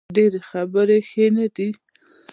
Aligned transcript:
ډیرې 0.15 0.39
خبرې 0.49 0.97
ښې 1.09 1.25
نه 1.35 1.45
دي 1.55 1.69